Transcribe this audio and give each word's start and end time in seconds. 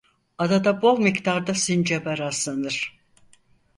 Adada 0.45 0.73
bol 0.85 0.99
miktarda 1.07 1.53
sincaba 1.65 2.15
rastlanır. 2.17 2.99